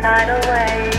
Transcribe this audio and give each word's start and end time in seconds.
a 0.00 0.02
tidal 0.02 0.40
wave. 0.50 0.94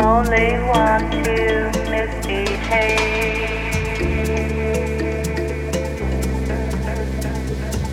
Only 0.00 0.58
want 0.68 1.12
to 1.12 1.70
misbehave. 1.90 3.20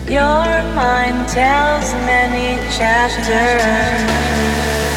Your 0.08 0.46
mind 0.74 1.28
tells 1.28 1.92
many 2.06 2.56
chapters. 2.76 4.87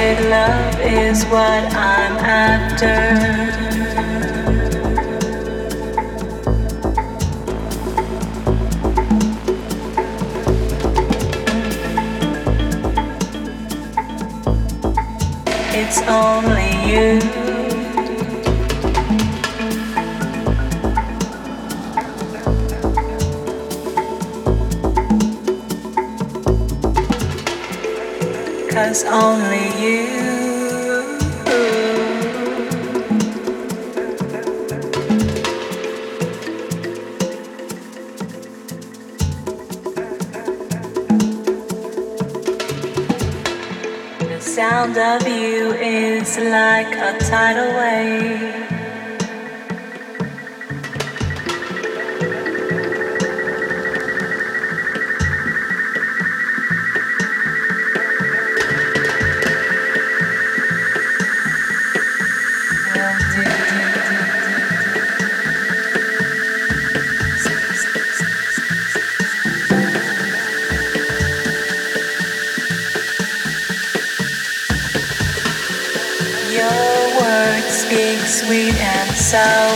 Weird 0.00 0.30
love 0.30 0.80
is 0.80 1.24
what 1.24 1.62
I'm 1.74 2.16
after. 2.24 2.86
It's 15.74 16.00
only 16.08 16.70
you. 16.90 17.39
cause 28.80 29.04
only 29.04 29.66
you. 29.82 30.06
The 44.28 44.40
sound 44.40 44.96
of 44.96 45.28
you 45.28 45.72
is 45.74 46.38
like 46.38 46.94
a 46.96 47.18
tidal 47.18 47.70
wave. 47.78 48.49
sour. 79.30 79.70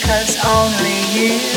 Cause 0.00 0.36
only 0.46 1.00
you. 1.12 1.53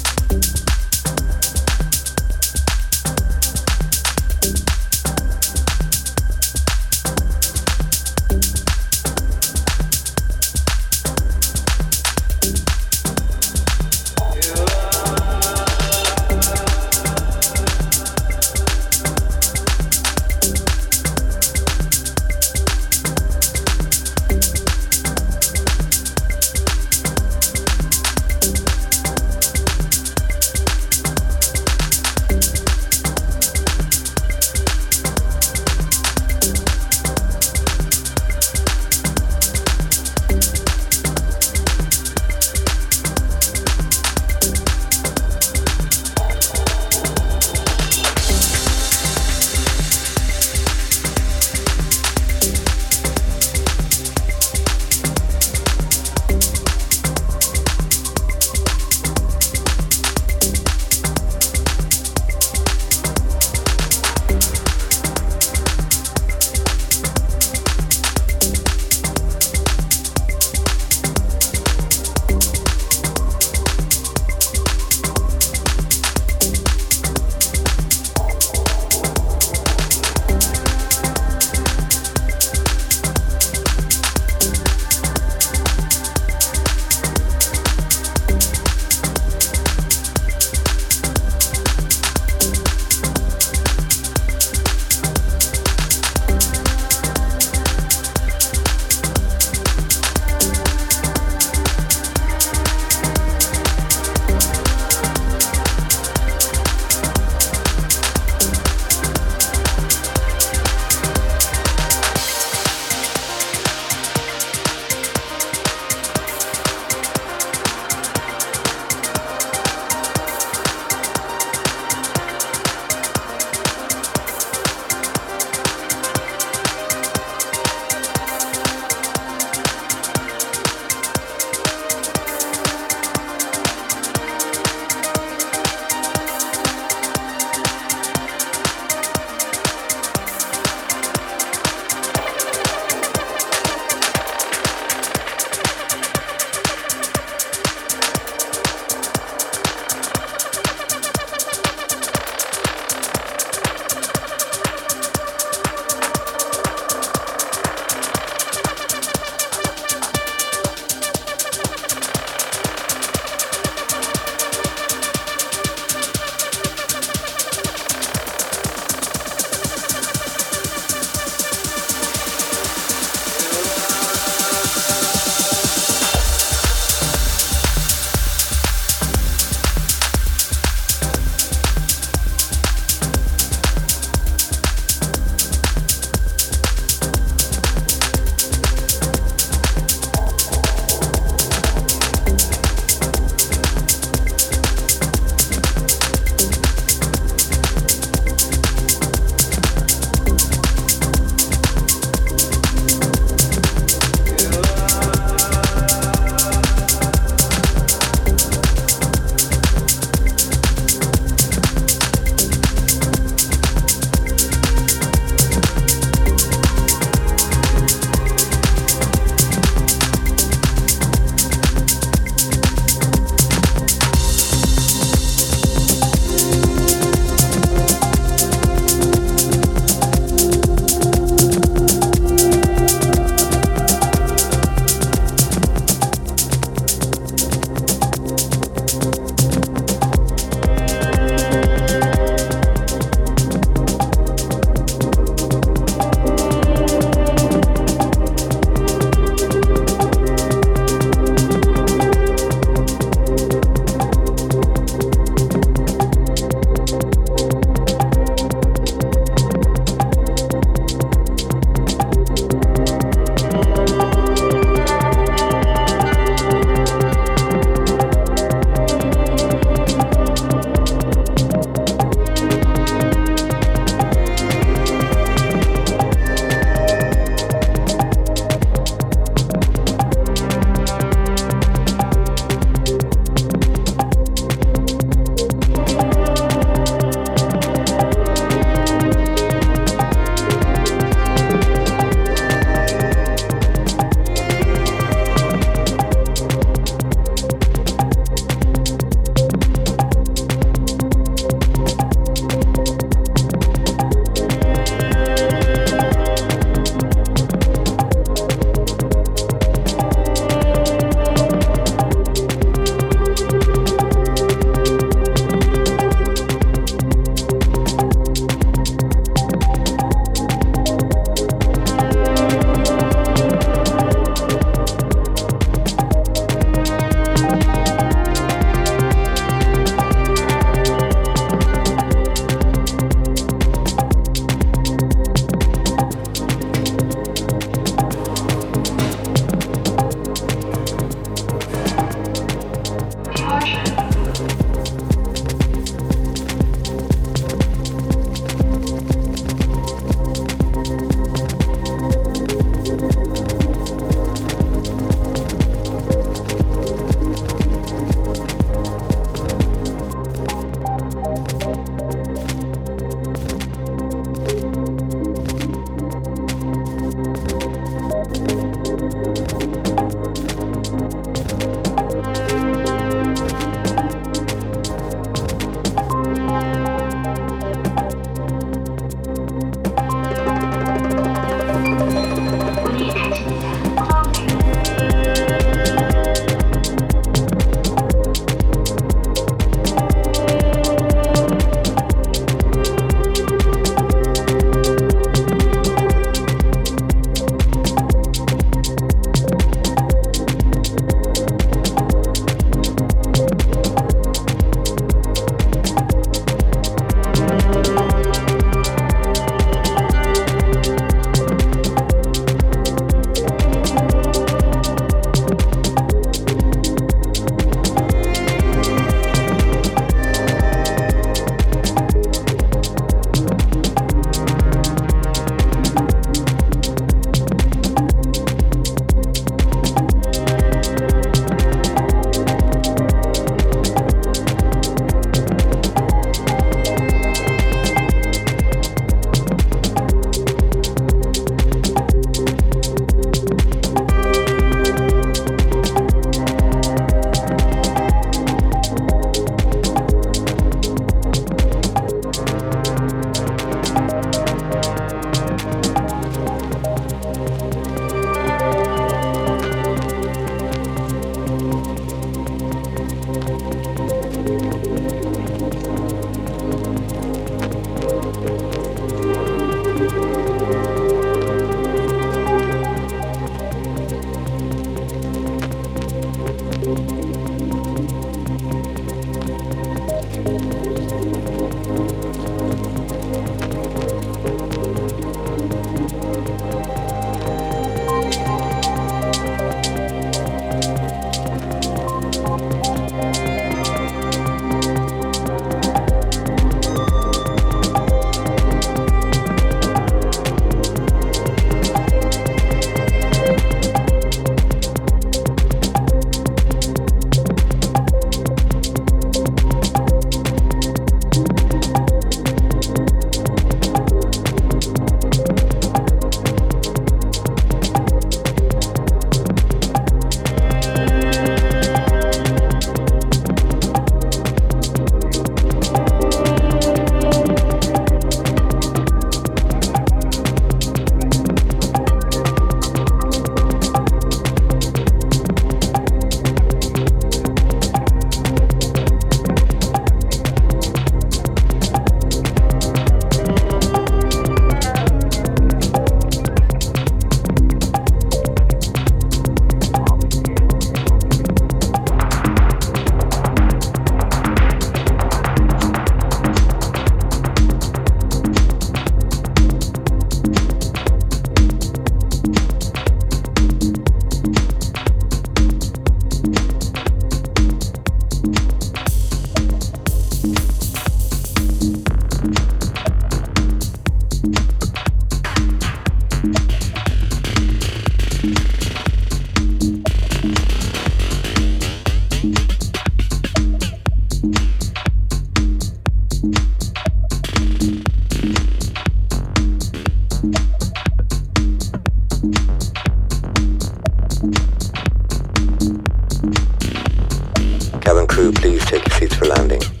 crew 598.41 598.51
please 598.51 598.83
take 598.85 599.07
your 599.07 599.19
seats 599.19 599.35
for 599.35 599.45
landing? 599.45 600.00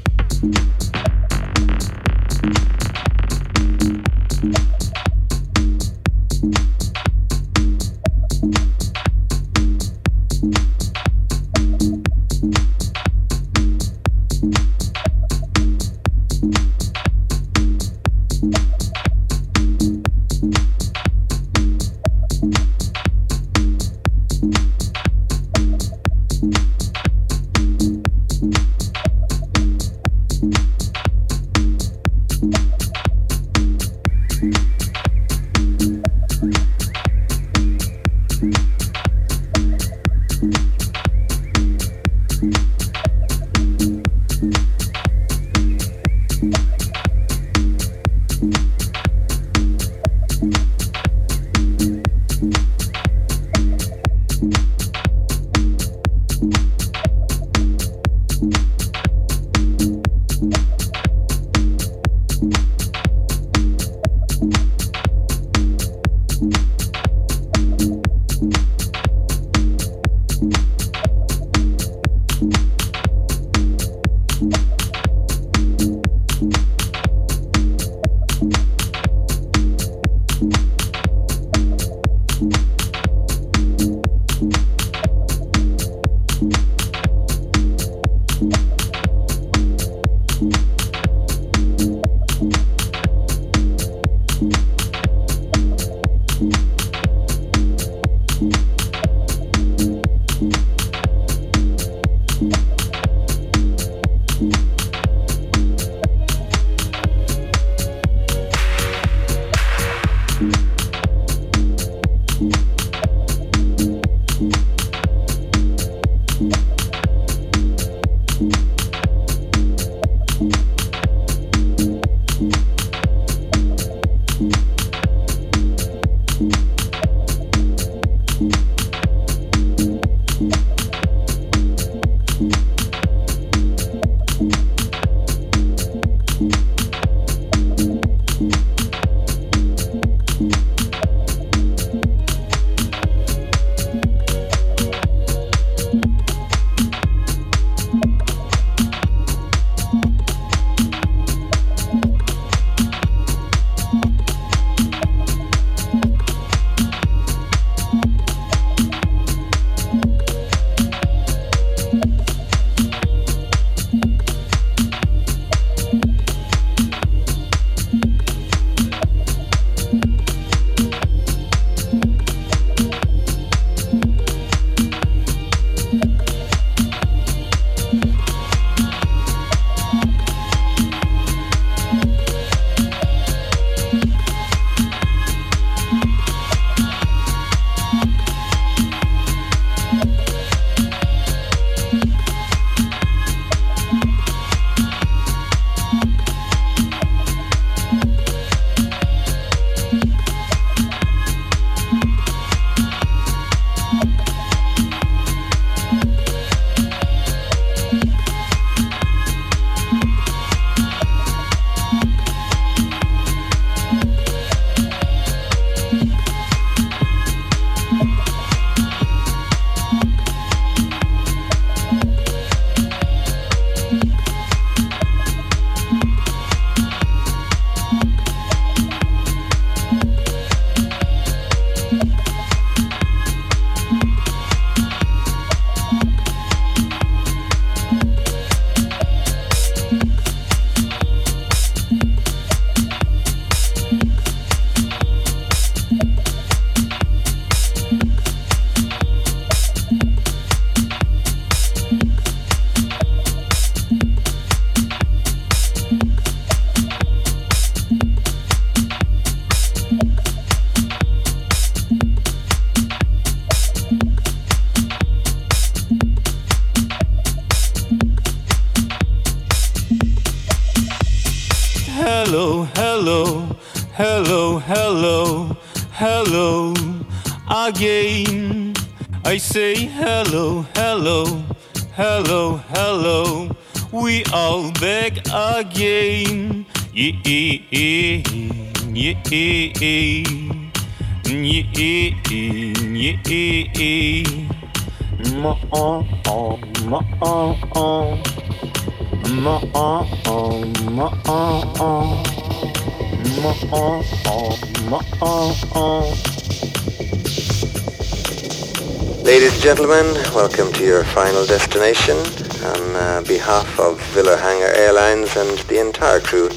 Final 311.13 311.45
destination. 311.45 312.15
On 312.63 312.95
uh, 312.95 313.23
behalf 313.27 313.79
of 313.79 313.99
Villa 314.13 314.37
Hangar 314.37 314.73
Airlines 314.73 315.35
and 315.35 315.57
the 315.67 315.79
entire 315.79 316.21
crew, 316.21 316.49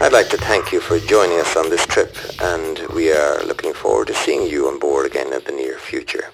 I'd 0.00 0.12
like 0.12 0.30
to 0.30 0.38
thank 0.38 0.72
you 0.72 0.80
for 0.80 0.98
joining 1.00 1.38
us 1.38 1.54
on 1.54 1.68
this 1.68 1.84
trip 1.84 2.16
and 2.40 2.78
we 2.94 3.12
are 3.12 3.44
looking 3.44 3.74
forward 3.74 4.06
to 4.06 4.14
seeing 4.14 4.46
you 4.46 4.68
on 4.68 4.78
board 4.78 5.04
again 5.04 5.32
in 5.32 5.44
the 5.44 5.52
near 5.52 5.78
future. 5.78 6.32